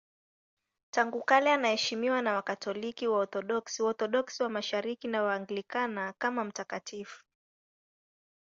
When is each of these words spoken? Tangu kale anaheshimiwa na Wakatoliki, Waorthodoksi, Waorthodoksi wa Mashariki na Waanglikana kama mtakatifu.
Tangu 0.91 1.23
kale 1.23 1.51
anaheshimiwa 1.53 2.21
na 2.21 2.33
Wakatoliki, 2.35 3.07
Waorthodoksi, 3.07 3.83
Waorthodoksi 3.83 4.43
wa 4.43 4.49
Mashariki 4.49 5.07
na 5.07 5.23
Waanglikana 5.23 6.13
kama 6.13 6.43
mtakatifu. 6.43 7.25